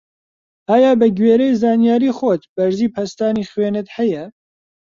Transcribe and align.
ئایا 0.69 0.91
بە 0.99 1.07
گوێرەی 1.17 1.57
زانیاری 1.61 2.15
خۆت 2.17 2.41
بەرزی 2.55 2.93
پەستانی 2.95 3.49
خوێنت 3.51 3.87
هەیە؟ 3.97 4.23